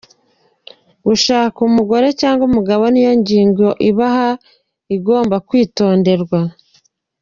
[1.05, 4.29] Gushaka umugore cyangwa umugabo niyo ngingo ibaho
[4.95, 6.39] igomba kwitonderwa.